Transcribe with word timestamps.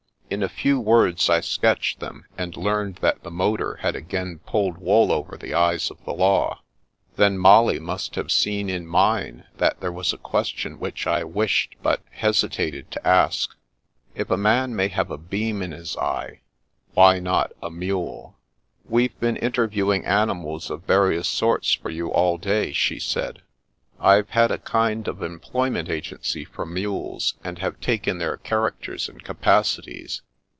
In 0.33 0.43
a 0.43 0.47
few 0.47 0.79
words 0.79 1.29
I 1.29 1.41
sketched 1.41 1.99
them, 1.99 2.23
and 2.37 2.55
learned 2.55 2.99
that 3.01 3.21
the 3.21 3.29
motor 3.29 3.79
had 3.81 3.97
again 3.97 4.39
pulled 4.45 4.77
wool 4.77 5.11
over 5.11 5.35
the 5.35 5.53
eyes 5.53 5.91
of 5.91 6.01
the 6.05 6.13
law; 6.13 6.61
then 7.17 7.37
Molly 7.37 7.79
must 7.79 8.15
have 8.15 8.31
seen 8.31 8.69
in 8.69 8.87
mine 8.87 9.43
that 9.57 9.81
there 9.81 9.91
was 9.91 10.13
a 10.13 10.17
question 10.17 10.79
which 10.79 11.05
I 11.05 11.25
wished, 11.25 11.75
but 11.83 11.99
hesitated, 12.11 12.91
to 12.91 13.05
ask. 13.05 13.57
If 14.15 14.31
a 14.31 14.37
man 14.37 14.73
may 14.73 14.87
have 14.87 15.11
a 15.11 15.17
beam 15.17 15.61
in 15.61 15.73
his 15.73 15.97
eye, 15.97 16.39
why 16.93 17.19
not 17.19 17.51
a 17.61 17.69
mule?" 17.69 18.37
We've 18.87 19.19
been 19.19 19.35
interviewing 19.35 20.05
animals 20.05 20.69
of 20.69 20.83
various 20.83 21.25
At 21.27 21.27
Last! 21.27 21.33
85 21.33 21.37
sorts 21.37 21.73
foryou 21.75 22.09
all 22.09 22.37
day," 22.37 22.71
she 22.71 22.99
said." 22.99 23.41
I've 24.03 24.31
had 24.31 24.49
a 24.49 24.57
kind 24.57 25.07
of 25.07 25.21
employment 25.21 25.87
agency 25.87 26.43
for 26.43 26.65
mules, 26.65 27.35
and 27.43 27.59
have 27.59 27.79
taken 27.79 28.17
their 28.17 28.35
characters 28.37 29.07
and 29.07 29.23
capacities. 29.23 30.23